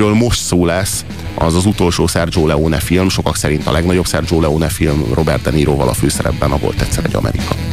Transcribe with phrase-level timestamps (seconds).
[0.00, 1.04] amiről most szó lesz,
[1.34, 5.50] az az utolsó Sergio Leone film, sokak szerint a legnagyobb Sergio Leone film, Robert De
[5.50, 7.69] Niroval a főszerepben, a volt egyszer egy Amerika.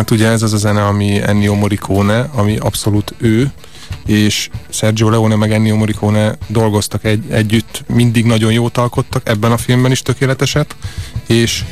[0.00, 3.50] Hát ugye ez az a zene, ami Ennio Morricone, ami abszolút ő,
[4.06, 9.56] és Sergio Leone meg Ennio Morricone dolgoztak egy, együtt, mindig nagyon jót alkottak, ebben a
[9.56, 10.76] filmben is tökéleteset,
[11.26, 11.64] és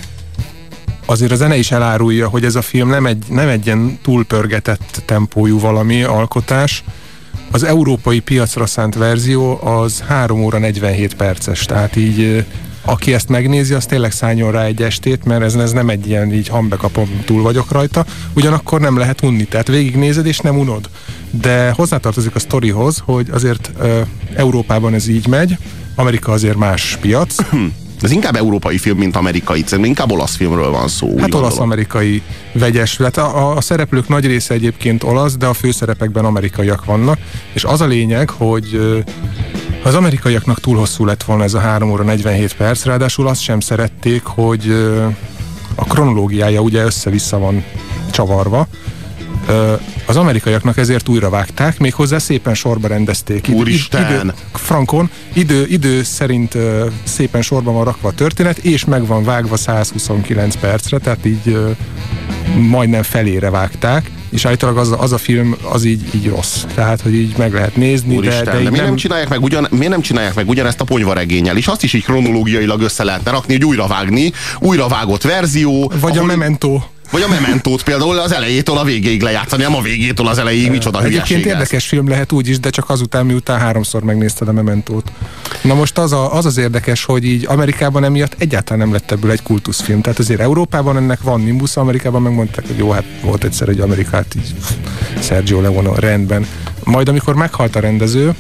[1.07, 5.03] azért a zene is elárulja, hogy ez a film nem egy, nem egy ilyen túlpörgetett
[5.05, 6.85] tempójú valami alkotás,
[7.51, 12.45] az európai piacra szánt verzió az 3 óra 47 perces, tehát így
[12.89, 16.33] aki ezt megnézi, az tényleg szálljon rá egy estét, mert ez, ez nem egy ilyen
[16.33, 18.05] így hambekapom, túl vagyok rajta,
[18.35, 20.89] ugyanakkor nem lehet unni, tehát végignézed és nem unod.
[21.31, 24.01] De hozzátartozik a sztorihoz, hogy azért ö,
[24.35, 25.57] Európában ez így megy,
[25.95, 27.35] Amerika azért más piac,
[28.03, 29.65] ez inkább európai film, mint amerikai.
[29.65, 31.19] Ez inkább olasz filmről van szó.
[31.19, 32.23] Hát olasz-amerikai
[32.53, 32.97] vegyes.
[32.97, 37.19] Hát a, a szereplők nagy része egyébként olasz, de a főszerepekben amerikaiak vannak.
[37.53, 39.05] És az a lényeg, hogy
[39.83, 43.61] az amerikaiaknak túl hosszú lett volna ez a 3 óra 47 perc, ráadásul azt sem
[43.61, 44.73] szerették, hogy
[45.75, 47.65] a kronológiája ugye össze-vissza van
[48.11, 48.67] csavarva.
[50.07, 53.49] Az amerikaiaknak ezért újra vágták, méghozzá szépen sorba rendezték.
[53.53, 54.21] Úristen!
[54.21, 56.57] Idő, frankon, idő, idő szerint
[57.05, 61.77] szépen sorban van rakva a történet, és meg van vágva 129 percre, tehát így
[62.57, 66.65] majdnem felére vágták és állítólag az, az a film az így, így rossz.
[66.75, 68.85] Tehát, hogy így meg lehet nézni, Úristen, de, de, de miért, nem...
[68.85, 71.57] nem csinálják meg ugyan, miért nem csinálják meg ugyanezt a ponyvaregényel?
[71.57, 75.93] És azt is így kronológiailag össze lehetne rakni, hogy újra vágni, újra vágott verzió.
[76.01, 76.31] Vagy ahol...
[76.31, 76.83] a Memento.
[77.11, 81.05] Vagy a Mementót például az elejétől a végéig lejátszani, nem a végétől az elejéig, micsoda
[81.05, 85.13] Egyébként érdekes film lehet úgy is, de csak azután, miután háromszor megnézted a Mementót.
[85.63, 89.31] Na most az, a, az az érdekes, hogy így Amerikában emiatt egyáltalán nem lett ebből
[89.31, 90.01] egy kultuszfilm.
[90.01, 94.35] Tehát azért Európában ennek van nimbus, Amerikában megmondták, hogy jó, hát volt egyszer egy Amerikát,
[94.37, 94.55] így
[95.23, 96.47] Sergio Leone rendben.
[96.85, 98.35] Majd amikor meghalt a rendező,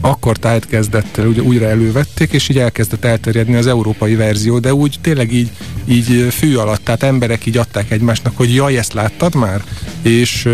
[0.00, 4.74] akkor tájt kezdett el, ugye újra elővették, és így elkezdett elterjedni az európai verzió, de
[4.74, 5.50] úgy tényleg így,
[5.84, 9.62] így fű alatt, tehát emberek így adták egymásnak, hogy jaj, ezt láttad már?
[10.02, 10.48] És,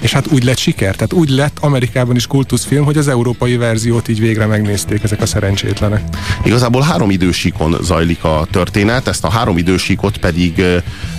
[0.00, 4.08] és hát úgy lett siker, tehát úgy lett Amerikában is kultuszfilm, hogy az európai verziót
[4.08, 6.02] így végre megnézték ezek a szerencsétlenek.
[6.44, 10.62] Igazából három idősíkon zajlik a történet, ezt a három idősíkot pedig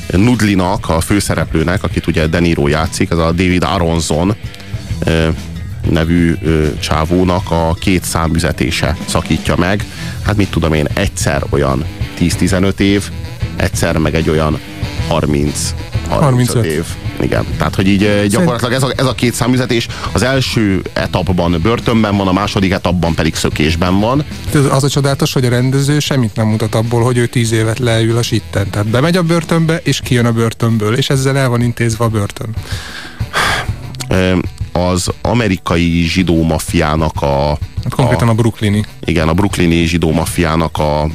[0.07, 4.35] Nudlinak, a főszereplőnek, akit ugye Deniro játszik, ez a David Aronson,
[5.89, 9.85] nevű ö, csávónak a két számüzetése szakítja meg.
[10.21, 11.85] Hát mit tudom én, egyszer olyan
[12.19, 13.09] 10-15 év,
[13.55, 14.59] egyszer meg egy olyan
[15.07, 15.73] 30
[16.09, 16.85] 35, 35 év.
[17.21, 22.17] Igen, tehát hogy így gyakorlatilag ez a, ez a két számüzetés az első etapban börtönben
[22.17, 24.23] van, a második etapban pedig szökésben van.
[24.69, 28.17] Az a csodálatos, hogy a rendező semmit nem mutat abból, hogy ő tíz évet leül
[28.17, 28.69] a sitten.
[28.69, 32.49] Tehát bemegy a börtönbe, és kijön a börtönből, és ezzel el van intézve a börtön
[34.71, 37.57] az amerikai zsidó mafiának a...
[37.83, 38.83] Hát konkrétan a, a brooklyni.
[39.05, 41.07] Igen, a brooklyni zsidó mafiának a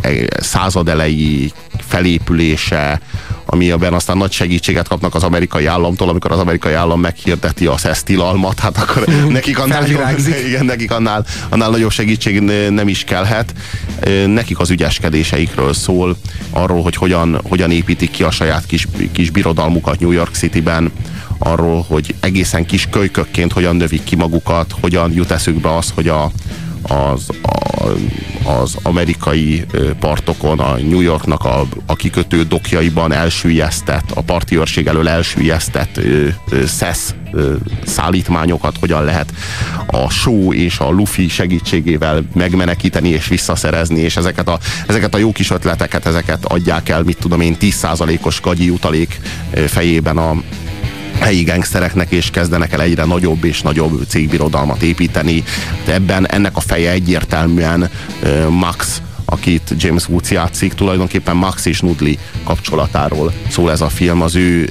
[0.00, 0.10] e,
[0.40, 3.00] századelei felépülése,
[3.46, 8.58] amiben aztán nagy segítséget kapnak az amerikai államtól, amikor az amerikai állam meghirdeti a szesztilalmat,
[8.58, 9.86] hát akkor nekik annál,
[10.46, 12.40] igen, nekik annál, annál nagyobb segítség
[12.70, 13.52] nem is kellhet.
[14.26, 16.16] Nekik az ügyeskedéseikről szól,
[16.50, 20.92] arról, hogy hogyan, hogyan építik ki a saját kis, kis birodalmukat New York City-ben,
[21.38, 26.30] arról, hogy egészen kis kölykökként hogyan növik ki magukat, hogyan jut eszükbe az, hogy a,
[26.82, 27.88] az, a,
[28.50, 29.64] az amerikai
[30.00, 36.00] partokon, a New Yorknak a, a kikötő dokjaiban elsüllyesztett, a parti őrség elől elsüllyesztett
[36.66, 37.14] szesz
[37.86, 39.32] szállítmányokat hogyan lehet
[39.86, 45.32] a show és a Luffy segítségével megmenekíteni és visszaszerezni, és ezeket a, ezeket a jó
[45.32, 49.20] kis ötleteket, ezeket adják el, mit tudom én, 10%-os gagyi utalék
[49.66, 50.42] fejében a,
[51.18, 55.44] helyi gengsztereknek, és kezdenek el egyre nagyobb és nagyobb cégbirodalmat építeni.
[55.86, 57.90] Ebben ennek a feje egyértelműen
[58.48, 64.34] Max akit James Woods játszik, tulajdonképpen Max és Nudli kapcsolatáról szól ez a film, az
[64.34, 64.70] ő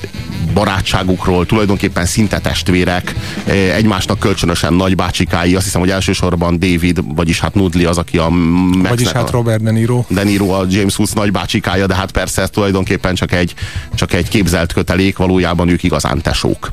[0.54, 3.16] barátságukról, tulajdonképpen szinte testvérek,
[3.46, 8.30] eh, egymásnak kölcsönösen nagybácsikái, azt hiszem, hogy elsősorban David, vagyis hát Nudli az, aki a
[8.30, 10.04] Maxnek, Vagyis hát Robert De Niro.
[10.08, 13.54] De Niro a James Woods nagybácsikája, de hát persze ez tulajdonképpen csak egy,
[13.96, 16.72] csak egy képzelt kötelék, valójában ők igazán tesók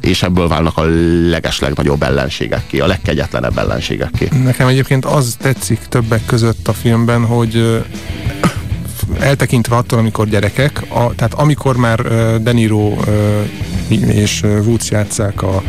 [0.00, 0.84] és ebből válnak a
[1.28, 4.28] legeslegnagyobb ellenségekké, a legkegyetlenebb ellenségekké.
[4.44, 7.82] Nekem egyébként az tetszik többek között a filmben, hogy
[9.18, 13.04] eltekintve attól, amikor gyerekek, a, tehát amikor már uh, De Niro uh,
[14.08, 15.62] és Woods játszák a,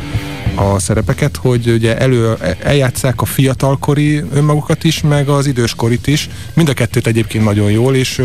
[0.55, 2.33] a szerepeket, hogy ugye elő,
[2.63, 6.29] eljátszák a fiatalkori önmagukat is, meg az időskorit is.
[6.53, 8.21] Mind a kettőt egyébként nagyon jól, és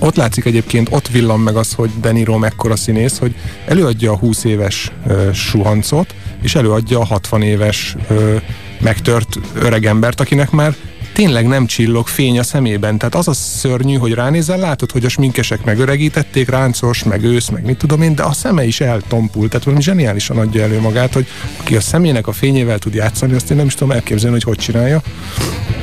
[0.00, 3.34] ott látszik egyébként, ott villan meg az, hogy De Niro mekkora színész, hogy
[3.66, 8.42] előadja a 20 éves uh, suhancot, és előadja a 60 éves uh,
[8.80, 10.74] megtört öregembert, akinek már
[11.12, 12.98] tényleg nem csillog fény a szemében.
[12.98, 17.64] Tehát az a szörnyű, hogy ránézel, látod, hogy a sminkesek megöregítették, ráncos, meg ősz, meg
[17.64, 19.50] mit tudom én, de a szeme is eltompult.
[19.50, 21.26] Tehát valami zseniálisan adja elő magát, hogy
[21.56, 24.58] aki a szemének a fényével tud játszani, azt én nem is tudom elképzelni, hogy hogy
[24.58, 25.02] csinálja.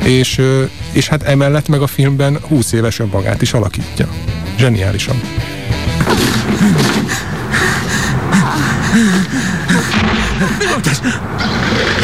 [0.04, 0.42] És,
[0.98, 4.08] és hát emellett meg a filmben 20 éves magát is alakítja.
[4.58, 5.22] Zseniálisan.
[10.60, 11.02] Mi volt ez?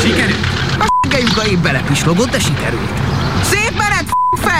[0.01, 0.37] Sikerült!
[0.79, 3.22] A s***ejük épp belepislogott, de sikerült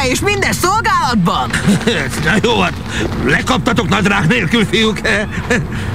[0.03, 1.49] fej, és minden szolgálatban!
[2.25, 2.73] Na jó, hát
[3.25, 4.99] lekaptatok nadrág nélkül, fiúk?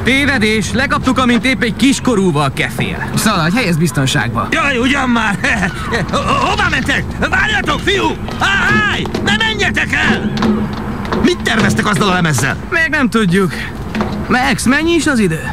[0.04, 3.10] Tévedés, lekaptuk, amint épp egy kiskorúval kefél.
[3.14, 4.48] Szaladj, helyez biztonságba.
[4.50, 5.38] Jaj, ugyan már!
[6.12, 7.04] Hova mentek?
[7.30, 8.16] Várjatok, fiú!
[8.40, 9.04] Háj!
[9.24, 10.32] Ne menjetek el!
[11.22, 12.56] Mit terveztek azzal a lemezzel?
[12.70, 13.52] Még nem tudjuk.
[14.28, 15.50] Max, mennyi is az idő?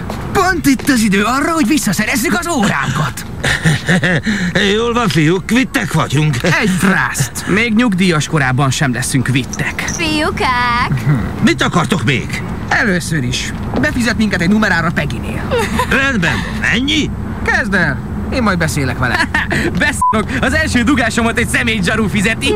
[0.49, 3.25] Pont itt az idő arra, hogy visszaszerezzük az óránkat.
[4.75, 6.37] Jól van, fiúk, kvittek vagyunk.
[6.43, 7.47] Egy frászt.
[7.47, 9.83] Még nyugdíjas korában sem leszünk kvittek.
[9.97, 11.05] Fiúkák!
[11.43, 12.41] Mit akartok még?
[12.69, 13.53] Először is.
[13.81, 15.47] Befizet minket egy numerára Peginél.
[16.01, 16.35] Rendben.
[16.73, 17.09] Ennyi?
[17.43, 17.99] Kezd el.
[18.33, 19.27] Én majd beszélek vele.
[19.79, 20.41] Beszélok!
[20.41, 22.53] Az első dugásomat egy személy zsarú fizeti.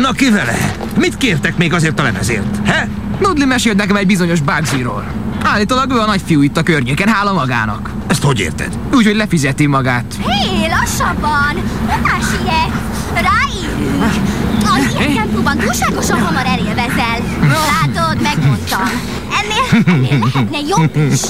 [0.00, 0.56] Na ki vele?
[0.96, 2.66] Mit kértek még azért a lemezért?
[2.66, 2.88] He?
[3.20, 5.27] Nudli mesélt nekem egy bizonyos Bugsyról.
[5.42, 7.90] Állítólag ő a nagyfiú itt a környéken, hála magának.
[8.06, 8.78] Ezt hogy érted?
[8.94, 10.14] Úgy, hogy lefizeti magát.
[10.26, 11.62] Hé, lassabban!
[11.86, 13.04] Honnan sietsz?
[13.14, 14.04] Ráírjuk!
[14.62, 17.18] Az ilyen tempóban túlságosan hamar elélvezel.
[17.40, 18.82] Látod, megmondtam.
[19.42, 21.20] Ennél, ennél lehetne jobb is.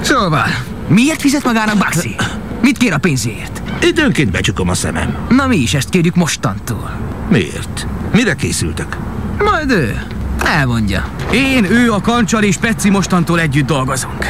[0.00, 0.46] Szóval,
[0.88, 2.16] miért fizet magának Baxi?
[2.62, 3.62] Mit kér a pénzért?
[3.82, 5.16] Időnként becsukom a szemem.
[5.28, 6.90] Na mi is ezt kérjük mostantól.
[7.30, 7.86] Miért?
[8.12, 8.96] Mire készültek?
[9.38, 10.02] Majd ő.
[10.44, 11.04] Elmondja.
[11.32, 14.26] Én, ő, a kancsal és Peci mostantól együtt dolgozunk.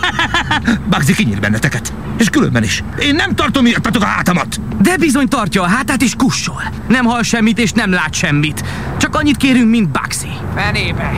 [0.90, 1.92] Bagzi kinyír benneteket.
[2.18, 2.84] És különben is.
[3.00, 4.60] Én nem tartom írtatok a hátamat.
[4.82, 6.62] De bizony tartja a hátát és kussol.
[6.88, 8.64] Nem hall semmit és nem lát semmit.
[8.96, 10.30] Csak annyit kérünk, mint Baxi.
[10.54, 11.10] Fenébe.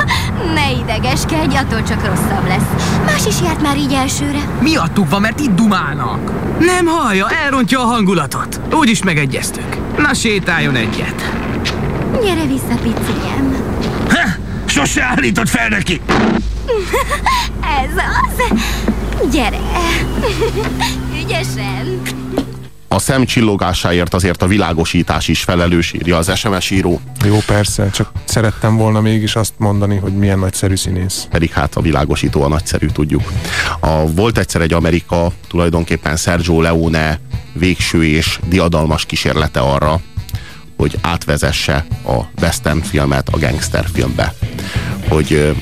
[0.54, 2.98] ne idegeskedj, attól csak rosszabb lesz.
[3.06, 4.38] Más is járt már így elsőre.
[4.60, 6.30] Miattuk van, mert itt dumálnak.
[6.60, 8.60] Nem hallja, elrontja a hangulatot.
[8.72, 9.96] Úgy is megegyeztük.
[9.98, 11.48] Na sétáljon egyet.
[12.22, 13.56] Gyere vissza, piciem.
[14.08, 14.28] Ha,
[14.66, 16.00] sose állított fel neki.
[17.82, 18.58] Ez az.
[19.32, 19.58] Gyere.
[21.24, 22.02] Ügyesen.
[22.88, 27.00] a szem csillogásáért azért a világosítás is felelős, írja az SMS író.
[27.24, 31.26] Jó, persze, csak szerettem volna mégis azt mondani, hogy milyen nagyszerű színész.
[31.30, 33.32] Pedig hát a világosító a nagyszerű, tudjuk.
[33.80, 37.18] A, volt egyszer egy Amerika, tulajdonképpen Sergio Leone
[37.52, 40.00] végső és diadalmas kísérlete arra,
[40.80, 44.34] hogy átvezesse a western filmet a gangster filmbe.
[45.08, 45.56] Hogy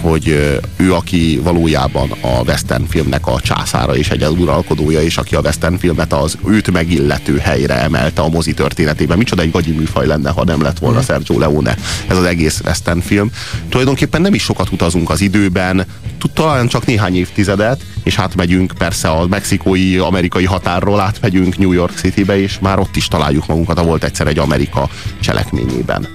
[0.00, 0.28] hogy
[0.76, 5.76] ő, aki valójában a western filmnek a császára és egy uralkodója, és aki a western
[5.76, 9.18] filmet az őt megillető helyre emelte a mozi történetében.
[9.18, 11.02] Micsoda egy gagyi műfaj lenne, ha nem lett volna mm.
[11.02, 11.76] Sergio Leone
[12.08, 13.30] ez az egész western film.
[13.68, 15.86] Tulajdonképpen nem is sokat utazunk az időben,
[16.32, 22.40] talán csak néhány évtizedet, és átmegyünk persze a mexikói, amerikai határról átmegyünk New York Citybe,
[22.40, 24.88] és már ott is találjuk magunkat, a volt egyszer egy Amerika
[25.20, 26.08] cselekményében.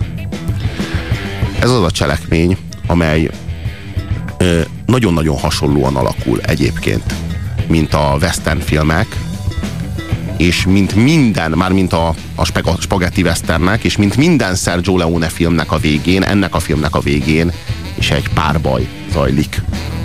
[1.60, 2.58] Ez az a cselekmény,
[2.88, 3.30] amely
[4.86, 7.14] nagyon-nagyon hasonlóan alakul egyébként,
[7.68, 9.08] mint a western filmek,
[10.38, 12.46] és mint minden, már mint a, a
[12.80, 17.52] spagetti westernnek, és mint minden Sergio Leone filmnek a végén, ennek a filmnek a végén
[18.00, 19.62] és egy párbaj zajlik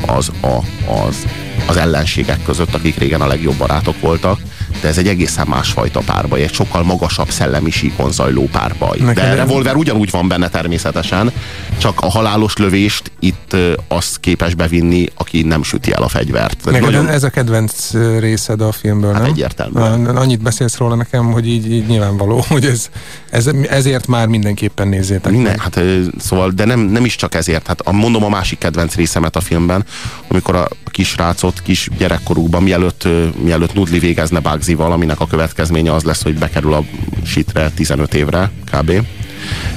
[0.06, 0.58] az, a,
[1.06, 1.26] az,
[1.66, 4.40] az ellenségek között, akik régen a legjobb barátok voltak,
[4.84, 8.98] de ez egy egészen másfajta párbaj, egy sokkal magasabb szellemi síkon zajló párbaj.
[8.98, 11.32] Nekem de revolver ugyanúgy van benne természetesen,
[11.78, 13.56] csak a halálos lövést itt
[13.88, 16.64] az képes bevinni, aki nem süti el a fegyvert.
[16.64, 17.08] Neked nagyon...
[17.08, 19.30] ez a kedvenc részed a filmből, hát nem?
[19.30, 19.80] egyértelmű.
[20.08, 22.88] Annyit beszélsz róla nekem, hogy így, így nyilvánvaló, hogy ez,
[23.30, 25.32] ez, ezért már mindenképpen nézzétek.
[25.32, 25.80] Ne, hát
[26.18, 27.66] szóval, de nem, nem is csak ezért.
[27.66, 29.84] Hát mondom a másik kedvenc részemet a filmben,
[30.28, 33.08] amikor a kisrácot kis gyerekkorúban, mielőtt,
[33.42, 34.40] mielőtt Nudli végezne
[34.74, 36.84] Bugsyval, aminek a következménye az lesz, hogy bekerül a
[37.24, 39.06] sitre 15 évre kb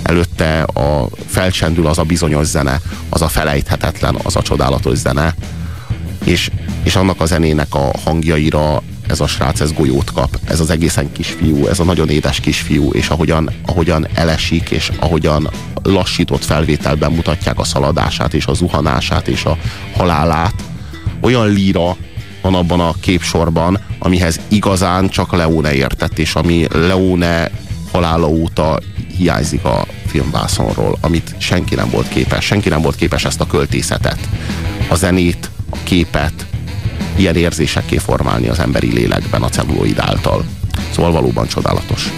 [0.04, 5.36] előtte a felcsendül az a bizonyos zene, az a felejthetetlen, az a csodálatos zene,
[6.24, 6.50] és,
[6.84, 10.40] és annak a zenének a hangjaira ez a srác, ez golyót kap.
[10.46, 15.50] Ez az egészen kisfiú, ez a nagyon édes kisfiú, és ahogyan, ahogyan elesik, és ahogyan
[15.84, 19.58] lassított felvételben mutatják a szaladását, és a zuhanását, és a
[19.96, 20.64] halálát,
[21.22, 21.98] olyan líra
[22.52, 27.52] van abban a képsorban, amihez igazán csak Leone értett, és ami Leone
[27.92, 28.80] halála óta
[29.18, 32.46] hiányzik a filmvászonról, amit senki nem volt képes.
[32.46, 34.20] Senki nem volt képes ezt a költészetet,
[34.90, 36.46] a zenét, a képet
[37.16, 40.46] ilyen érzésekké formálni az emberi lélekben a celluloid által.
[40.92, 42.12] Szóval valóban csodálatos.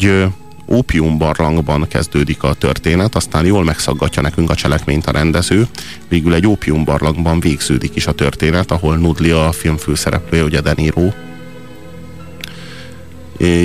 [0.00, 0.26] Egy
[0.66, 5.66] ópiumbarlangban kezdődik a történet, aztán jól megszaggatja nekünk a cselekményt a rendező,
[6.08, 11.08] végül egy ópiumbarlangban végződik is a történet, ahol Nudli a film főszereplője, ugye De Niro,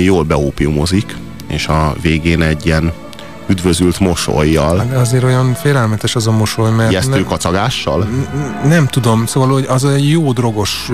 [0.02, 1.16] jól beópiumozik,
[1.48, 2.92] és a végén egy ilyen
[3.48, 4.86] üdvözült mosolyjal.
[4.90, 6.90] De azért olyan félelmetes az a mosoly, mert...
[6.90, 8.08] Ijesztő nem, kacagással?
[8.64, 10.90] Nem tudom, szóval hogy az egy jó drogos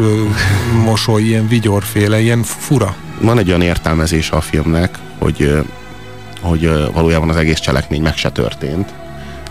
[0.84, 5.64] mosoly, ilyen vigyorféle, ilyen fura van egy olyan értelmezése a filmnek, hogy,
[6.40, 8.92] hogy valójában az egész cselekmény meg se történt,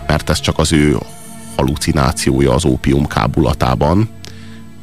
[0.06, 0.98] mert ez csak az ő
[1.56, 4.08] halucinációja az ópium kábulatában,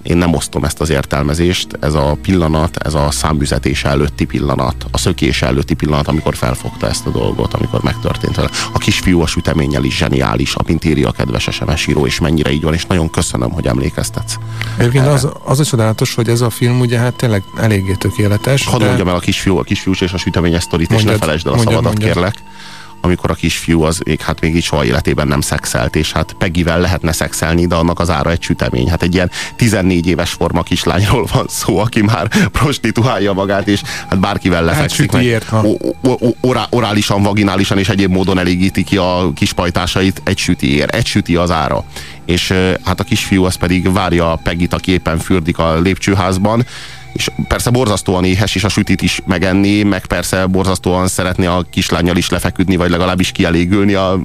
[0.03, 1.68] én nem osztom ezt az értelmezést.
[1.79, 7.06] Ez a pillanat, ez a számüzetés előtti pillanat, a szökés előtti pillanat, amikor felfogta ezt
[7.06, 8.50] a dolgot, amikor megtörtént vele.
[8.74, 12.62] A kisfiú a süteménnyel is zseniális, amint írja a kedves SMS író, és mennyire így
[12.62, 14.36] van, és nagyon köszönöm, hogy emlékeztetsz.
[14.77, 18.65] Egyébként az, az a csodálatos, hogy ez a film ugye hát tényleg eléggé tökéletes.
[18.65, 18.86] Hadd de...
[18.86, 21.56] mondjam el a kisfiú, a kisfiús és a süteményes sztorit, és ne felejtsd el a
[21.56, 22.13] mondjad, szabadat, mondjad.
[22.13, 22.44] kérlek
[23.01, 26.79] amikor a kisfiú az még, hát még így soha életében nem szexelt, és hát Pegivel
[26.79, 28.89] lehetne szexelni, de annak az ára egy sütemény.
[28.89, 34.20] Hát egy ilyen 14 éves forma kislányról van szó, aki már prostituálja magát, és hát
[34.20, 35.12] bárkivel lefekszik.
[35.12, 35.65] Hát sütiért, ha.
[36.41, 40.96] Orá, orálisan, vaginálisan és egyéb módon elégíti ki a kispajtásait egy sütiért.
[40.96, 41.86] Egy süti az ára
[42.29, 42.53] és
[42.84, 46.65] hát a kisfiú az pedig várja a Pegit, aki éppen fürdik a lépcsőházban,
[47.13, 52.18] és persze borzasztóan éhes, és a sütit is megenni, meg persze borzasztóan szeretné a kislányjal
[52.18, 54.20] is lefeküdni, vagy legalábbis kielégülni a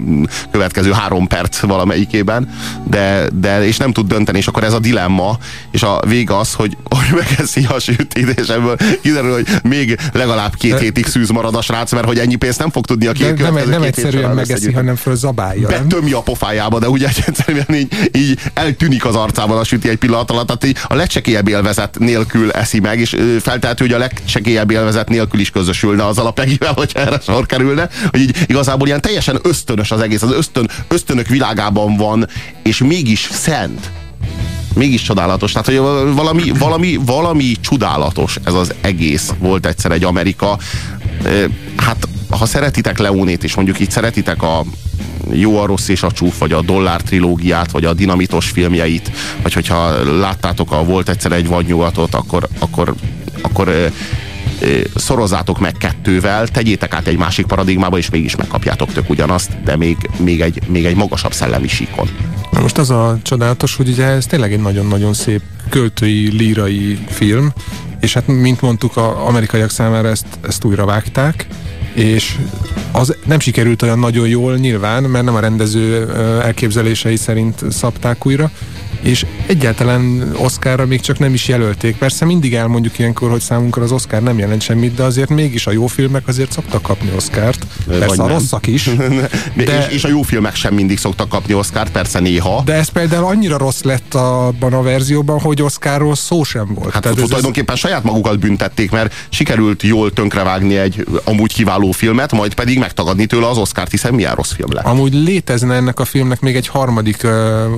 [0.51, 5.39] következő három perc valamelyikében, de, de és nem tud dönteni, és akkor ez a dilemma,
[5.71, 10.55] és a vége az, hogy, hogy megeszi a sütit, és ebből kiderül, hogy még legalább
[10.55, 13.13] két de, hétig szűz marad a srác, mert hogy ennyi pénzt nem fog tudni a
[13.13, 15.69] két de, Nem, nem egyszerűen megeszi, hanem fölzabálja.
[15.69, 20.31] Betömi a pofájába, de ugye egyszerűen így, így eltűnik az arcában a süti egy pillanat
[20.31, 25.09] alatt, tehát így a legcsekélyebb élvezet nélkül eszi meg, és feltehető, hogy a legcsekélyebb élvezet
[25.09, 29.91] nélkül is közösülne az alapegivel, hogy erre sor kerülne, hogy így igazából ilyen teljesen ösztönös
[29.91, 32.29] az egész, az ösztön, ösztönök világában van,
[32.63, 33.91] és mégis szent.
[34.75, 35.53] Mégis csodálatos.
[35.53, 35.79] Tehát, hogy
[36.15, 40.59] valami, valami, valami csodálatos ez az egész volt egyszer egy Amerika.
[41.77, 44.65] Hát, ha szeretitek Leónét, és mondjuk így szeretitek a,
[45.33, 49.11] jó, a rossz és a csúf, vagy a dollár trilógiát, vagy a dinamitos filmjeit,
[49.43, 52.95] vagy hogyha láttátok a Volt egyszer egy vadnyugatot, akkor, akkor,
[53.43, 53.91] akkor
[54.95, 59.97] szorozzátok meg kettővel, tegyétek át egy másik paradigmába, és mégis megkapjátok tök ugyanazt, de még,
[60.17, 62.09] még, egy, még egy magasabb szellemi síkon.
[62.51, 67.53] Na most az a csodálatos, hogy ugye ez tényleg egy nagyon-nagyon szép költői, lírai film,
[68.01, 71.47] és hát mint mondtuk, az amerikaiak számára ezt, ezt újra vágták,
[71.95, 72.39] és
[72.93, 78.51] az nem sikerült olyan nagyon jól nyilván, mert nem a rendező elképzelései szerint szabták újra,
[79.05, 81.97] és egyáltalán Oscarra még csak nem is jelölték.
[81.97, 85.71] Persze mindig elmondjuk ilyenkor, hogy számunkra az Oscar nem jelent semmit, de azért mégis a
[85.71, 87.67] jó filmek azért szoktak kapni Oscárt.
[87.87, 88.91] Persze Vagy a rosszak is.
[89.57, 92.63] de, és, és a jó filmek sem mindig szoktak kapni Oscárt, persze néha.
[92.65, 96.93] De ez például annyira rossz lett abban a verzióban, hogy Oscarról szó sem volt.
[96.93, 97.81] Hát Tehát ez tulajdonképpen ez...
[97.81, 103.49] saját magukat büntették, mert sikerült jól tönkrevágni egy amúgy kiváló filmet, majd pedig megtagadni tőle
[103.49, 104.85] az Oscárt, hiszen milyen rossz film lett.
[104.85, 107.31] Amúgy létezne ennek a filmnek még egy harmadik uh,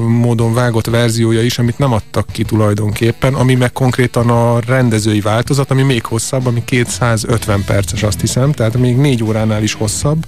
[0.09, 5.21] módon vágott verzió, verziója is, amit nem adtak ki tulajdonképpen, ami meg konkrétan a rendezői
[5.21, 10.25] változat, ami még hosszabb, ami 250 perces azt hiszem, tehát még négy óránál is hosszabb,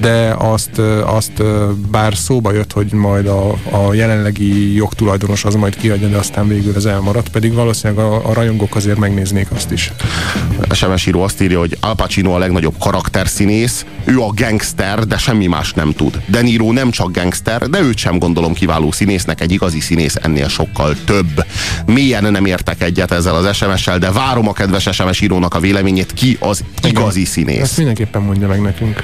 [0.00, 1.42] de azt, azt
[1.90, 6.74] bár szóba jött, hogy majd a, a jelenlegi jogtulajdonos az majd kiadja, de aztán végül
[6.76, 9.92] ez elmaradt, pedig valószínűleg a, a rajongók azért megnéznék azt is.
[10.70, 15.46] SMS író azt írja, hogy Al Pacino a legnagyobb karakterszínész, ő a gangster, de semmi
[15.46, 16.22] más nem tud.
[16.26, 20.48] De Niro nem csak gangster, de őt sem gondolom kiváló színésznek, egy igazi színész ennél
[20.48, 21.44] sokkal több.
[21.86, 26.12] Mélyen nem értek egyet ezzel az SMS-sel, de várom a kedves SMS írónak a véleményét,
[26.12, 27.60] ki az igazi színész.
[27.60, 29.02] Ezt mindenképpen mondja meg nekünk.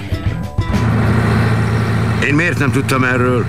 [2.28, 3.44] Én miért nem tudtam erről?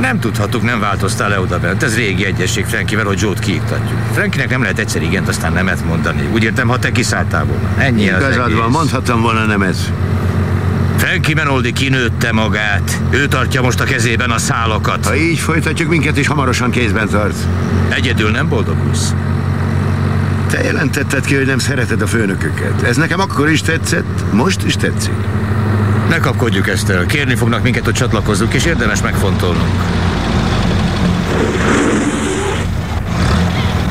[0.00, 1.82] Nem tudhattuk, nem változtál le oda bent.
[1.82, 3.98] Ez régi egyesség Frankivel, hogy Joe-t kiiktatjuk.
[4.12, 6.28] Frankinek nem lehet egyszer igent, aztán nemet mondani.
[6.32, 7.68] Úgy értem, ha te kiszálltál volna.
[7.78, 8.56] Ennyi Igazad az egész.
[8.56, 9.92] van, mondhattam volna nemet.
[10.96, 13.00] Frankie Menoldi kinőtte magát.
[13.10, 15.06] Ő tartja most a kezében a szálakat.
[15.06, 17.36] Ha így folytatjuk, minket is hamarosan kézben tart.
[17.88, 19.14] Egyedül nem boldogulsz?
[20.50, 22.82] Te jelentetted ki, hogy nem szereted a főnököket.
[22.82, 25.14] Ez nekem akkor is tetszett, most is tetszik.
[26.10, 27.06] Ne kapkodjuk ezt el.
[27.06, 29.72] Kérni fognak minket, hogy csatlakozzunk, és érdemes megfontolnunk.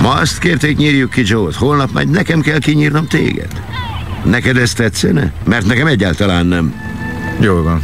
[0.02, 1.56] Ma azt kérték, nyírjuk ki Joe-t.
[1.56, 3.62] Holnap majd nekem kell kinyírnom téged.
[4.24, 5.32] Neked ez tetszene?
[5.46, 6.74] Mert nekem egyáltalán nem.
[7.40, 7.84] Jól van.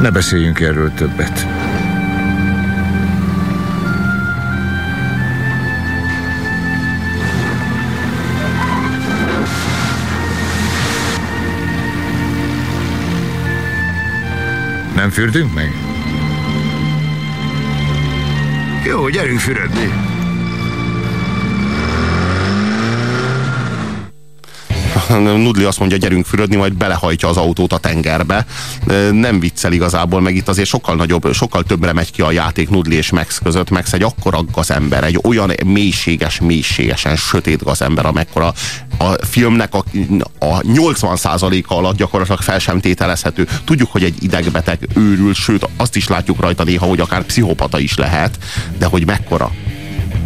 [0.00, 1.63] Ne beszéljünk erről többet.
[15.04, 15.72] Nem fürdünk meg?
[18.84, 20.13] Jó, gyerünk fürödni.
[25.18, 28.46] Nudli azt mondja, gyerünk fürödni, majd belehajtja az autót a tengerbe.
[29.12, 32.96] Nem viccel igazából, meg itt azért sokkal nagyobb, sokkal többre megy ki a játék Nudli
[32.96, 33.70] és Max között.
[33.70, 38.52] Max egy akkora gazember, egy olyan mélységes, mélységesen sötét gazember, amekkora
[38.98, 39.84] a filmnek a,
[40.38, 43.48] a 80%-a alatt gyakorlatilag fel sem tételezhető.
[43.64, 47.96] Tudjuk, hogy egy idegbeteg őrül, sőt azt is látjuk rajta néha, hogy akár pszichopata is
[47.96, 48.38] lehet,
[48.78, 49.50] de hogy mekkora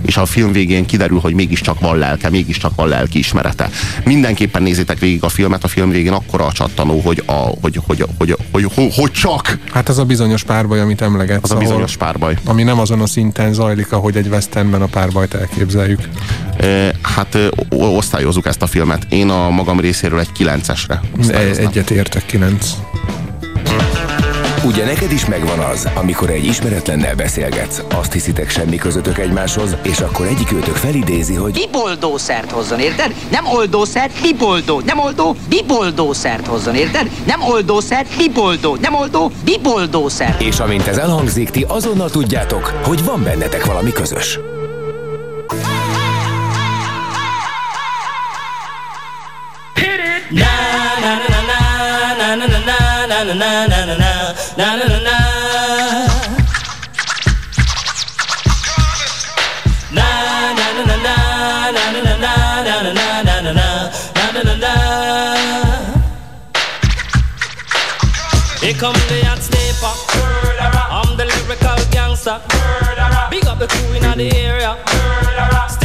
[0.09, 3.71] és a film végén kiderül, hogy mégiscsak van lelke, mégiscsak van lelki ismerete.
[4.05, 8.05] Mindenképpen nézzétek végig a filmet, a film végén akkora a csattanó, hogy, a, hogy, hogy,
[8.19, 9.59] hogy, hogy, hogy, hogy, csak.
[9.73, 11.43] Hát az a bizonyos párbaj, amit emlegetsz.
[11.43, 12.37] Az a bizonyos párbaj.
[12.45, 16.09] Ami nem azon a szinten zajlik, ahogy egy westernben a párbajt elképzeljük.
[16.57, 17.39] E, hát
[17.71, 19.07] osztályozzuk ezt a filmet.
[19.09, 21.01] Én a magam részéről egy kilencesre
[21.57, 22.71] Egyet értek, kilenc.
[24.65, 30.01] Ugye neked is megvan az, amikor egy ismeretlennel beszélgetsz, azt hiszitek semmi közöttök egymáshoz, és
[30.01, 33.15] akkor egyik őtök felidézi, hogy biboldószert hozzon, érted?
[33.31, 34.81] Nem oldószert, biboldó.
[34.81, 37.11] Nem oldó, biboldószert hozzon, érted?
[37.27, 38.77] Nem oldószert, biboldó.
[38.81, 40.41] Nem oldó, biboldószert.
[40.41, 44.39] És amint ez elhangzik, ti azonnal tudjátok, hogy van bennetek valami közös.
[53.25, 55.19] Na na na na na na na na na
[68.61, 69.95] Here come the hot stepper.
[70.91, 72.41] I'm the lyrical gangster.
[73.31, 74.77] Big up the crew in the area.
[75.71, 75.78] Still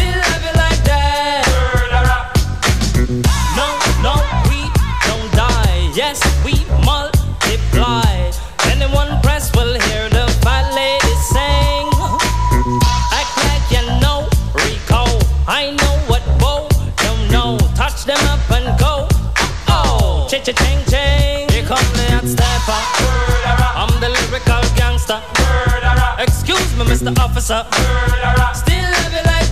[20.42, 21.48] Cha ching ching.
[21.54, 22.80] Here come the hot stepper.
[23.78, 25.22] I'm the lyrical gangster.
[26.18, 27.16] Excuse me, Mr.
[27.20, 27.64] Officer.
[28.58, 29.43] Still have it like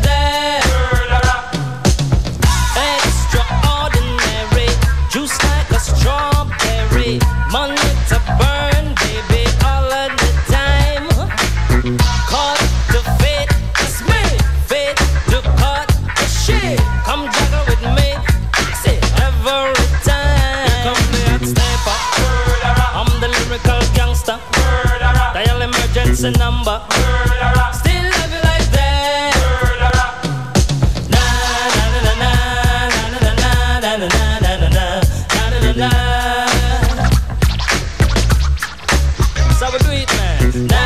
[26.23, 26.81] emergency number.
[27.73, 29.33] Still love you like that.
[31.09, 31.23] Na
[31.75, 32.31] na na na
[32.91, 34.85] na na na na na na na na
[35.49, 35.89] na na na.
[39.59, 40.80] So we do it, man.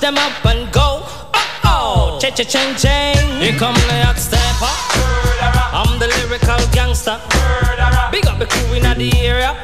[0.00, 0.04] Know.
[0.04, 1.02] Them up and go.
[1.34, 3.40] Oh oh, cha cha ching ching.
[3.40, 4.72] Here come the hot stepper.
[5.72, 7.20] I'm the lyrical gangster.
[8.10, 9.54] Big up the crew in the area.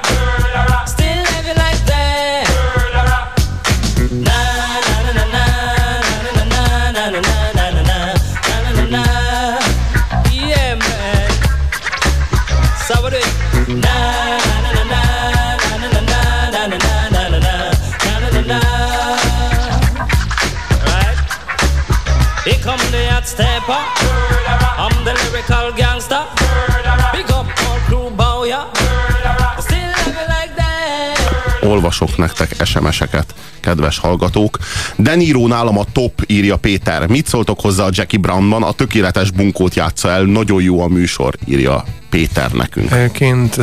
[23.30, 23.82] Stepper.
[24.82, 26.22] I'm the lyrical gangster.
[27.12, 28.62] Big up all crew, bow ya.
[29.58, 31.62] Still it like that.
[31.62, 34.58] olvasok nektek SMS-eket, kedves hallgatók.
[34.96, 37.06] De Niro nálam a top, írja Péter.
[37.06, 38.62] Mit szóltok hozzá a Jackie Brownban?
[38.62, 43.12] A tökéletes bunkót játsza el, nagyon jó a műsor, írja Péter nekünk.
[43.12, 43.56] Ként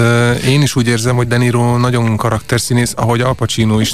[0.48, 3.94] én is úgy érzem, hogy De Niro nagyon karakterszínész, ahogy Al Pacino is,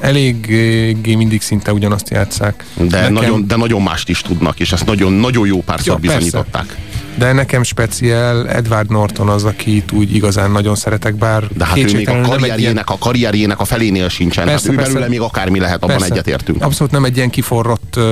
[0.00, 2.64] eléggé mindig szinte ugyanazt játszák.
[2.74, 5.94] De, Nekem- nagyon, de nagyon mást is tudnak, és ezt nagyon, nagyon jó párszor Ja,
[6.00, 6.14] persze.
[6.16, 6.76] bizonyították.
[7.18, 11.84] De nekem speciál Edward Norton az, akit úgy igazán nagyon szeretek, bár De hát ő
[11.84, 14.44] még a ilyen- karrierjének, a karrierjének a felénél sincsen.
[14.44, 14.92] Persze, hát ő persze.
[14.92, 16.12] belőle még akármi lehet, abban Persze.
[16.12, 16.62] egyetértünk.
[16.62, 18.04] Abszolút nem egy ilyen kiforrott uh,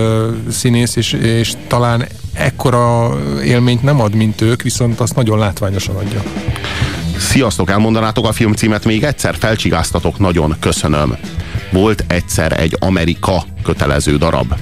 [0.51, 2.07] színész, és, és talán
[2.38, 6.22] ekkora élményt nem ad, mint ők, viszont azt nagyon látványosan adja.
[7.18, 9.37] Sziasztok, elmondanátok a film címet még egyszer?
[9.37, 11.16] Felcsigáztatok, nagyon köszönöm.
[11.70, 14.55] Volt egyszer egy Amerika kötelező darab.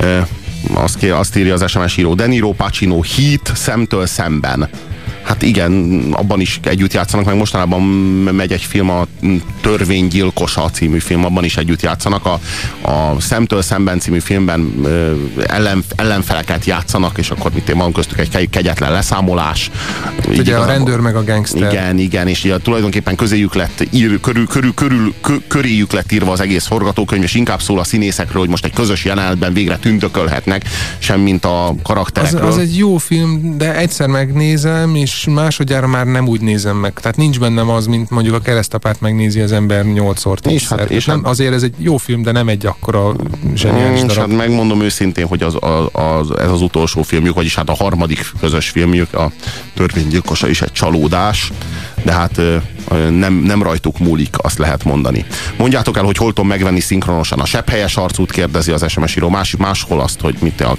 [0.00, 0.26] E,
[0.74, 4.68] azt, kér, azt írja az SMS író, De Niro, Pacino, Heat, szemtől szemben.
[5.28, 7.82] Hát igen, abban is együtt játszanak, meg mostanában
[8.34, 9.06] megy egy film, a
[9.60, 12.26] Törvénygyilkosa című film, abban is együtt játszanak.
[12.26, 12.40] A,
[12.90, 15.12] a Szemtől szemben című filmben ö,
[15.46, 19.70] ellen, ellenfeleket játszanak, és akkor mit én van köztük egy kegy- kegyetlen leszámolás.
[20.20, 21.72] Így Ugye a igazából- rendőr meg a gangster.
[21.72, 26.32] igen, igen, és ugye tulajdonképpen közéjük lett ír, körül, körül, körül, kö, köréjük lett írva
[26.32, 30.64] az egész forgatókönyv, és inkább szól a színészekről, hogy most egy közös jelenetben végre tündökölhetnek,
[30.98, 32.46] semmint a Az, karakterekről.
[32.48, 36.92] az egy jó film, de egyszer megnézem, és másodjára már nem úgy nézem meg.
[36.92, 40.90] Tehát nincs bennem az, mint mondjuk a keresztapát megnézi az ember 8-szor, És 10 hát-
[40.90, 43.14] és nem, hát- azért ez egy jó film, de nem egy akkora
[43.54, 44.28] zseniális és darab.
[44.28, 48.30] hát megmondom őszintén, hogy az, az, az, ez az utolsó filmjük, vagyis hát a harmadik
[48.40, 49.30] közös filmjük, a
[49.74, 51.52] Törvénygyilkosa is egy csalódás,
[52.08, 52.40] de hát
[53.10, 55.24] nem, nem rajtuk múlik, azt lehet mondani.
[55.56, 59.28] Mondjátok el, hogy hol tudom megvenni szinkronosan a sebb helyes arcút, kérdezi az SMS író,
[59.28, 60.76] más, máshol azt, hogy mit a,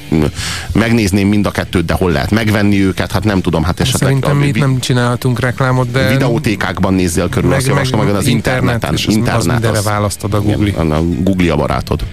[0.71, 4.37] megnézném mind a kettőt, de hol lehet megvenni őket, hát nem tudom, hát esetleg Szerintem
[4.37, 8.93] mi itt nem csinálhatunk reklámot, de videótékákban nézzél körül, azt javaslom, meg az interneten.
[8.93, 10.67] és az, az mindenre választod a Google.
[10.67, 12.03] Igen, a Google a barátod.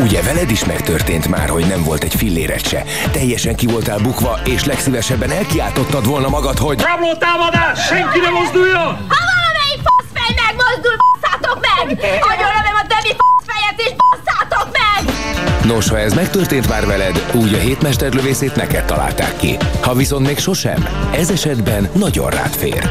[0.00, 2.84] Ugye veled is megtörtént már, hogy nem volt egy filléret se.
[3.12, 7.86] Teljesen ki voltál bukva, és legszívesebben elkiáltottad volna magad, hogy Rablótámadás!
[7.86, 8.84] Senki ne mozduljon!
[8.84, 11.98] Ha valamelyik faszfej megmozdul, basszátok meg!
[12.02, 15.14] Agyonlövöm a többi faszfejet, és basszátok meg!
[15.64, 19.56] Nos, ha ez megtörtént már veled, úgy a hétmesterlövészét neked találták ki.
[19.80, 22.90] Ha viszont még sosem, ez esetben nagyon rád fér.